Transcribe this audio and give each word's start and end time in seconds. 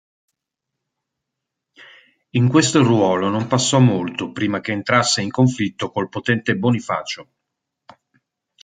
In 2.31 2.49
questo 2.49 2.81
ruolo 2.81 3.29
non 3.29 3.45
passò 3.45 3.77
molto 3.77 4.31
prima 4.31 4.59
che 4.59 4.71
entrasse 4.71 5.21
in 5.21 5.29
conflitto 5.29 5.91
col 5.91 6.09
potente 6.09 6.55
Bonifacio. 6.55 7.29